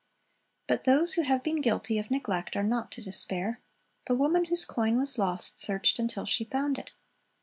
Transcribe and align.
But 0.65 0.85
those 0.85 1.13
who 1.13 1.21
have 1.21 1.43
been 1.43 1.61
guilty 1.61 1.99
of 1.99 2.09
neglect, 2.09 2.55
are 2.55 2.63
not 2.63 2.89
to 2.93 3.03
despair. 3.03 3.61
The 4.07 4.15
woman 4.15 4.45
whose 4.45 4.65
coin 4.65 4.97
was 4.97 5.19
lost 5.19 5.59
searched 5.59 5.99
until 5.99 6.25
she 6.25 6.43
found 6.45 6.79
it. 6.79 6.91